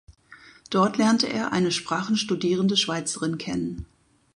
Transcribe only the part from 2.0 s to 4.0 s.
studierende Schweizerin kennen.